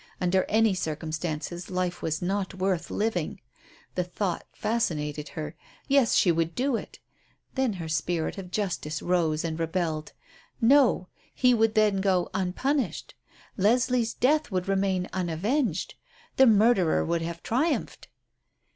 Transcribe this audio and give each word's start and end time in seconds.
Under 0.19 0.45
any 0.45 0.73
circumstances 0.73 1.69
life 1.69 2.01
was 2.01 2.23
not 2.23 2.55
worth 2.55 2.89
living. 2.89 3.39
The 3.93 4.03
thought 4.03 4.47
fascinated 4.51 5.29
her. 5.37 5.55
Yes, 5.87 6.15
she 6.15 6.31
would 6.31 6.55
do 6.55 6.75
it. 6.75 6.97
Then 7.53 7.73
her 7.73 7.87
spirit 7.87 8.39
of 8.39 8.49
justice 8.49 9.03
rose 9.03 9.43
and 9.45 9.59
rebelled. 9.59 10.13
No. 10.59 11.07
He 11.35 11.53
would 11.53 11.75
then 11.75 12.01
go 12.01 12.31
unpunished. 12.33 13.13
Leslie's 13.57 14.15
death 14.15 14.49
would 14.49 14.67
remain 14.67 15.07
unavenged. 15.13 15.93
The 16.37 16.47
murderer 16.47 17.05
would 17.05 17.21
have 17.21 17.43
triumphed. 17.43 18.07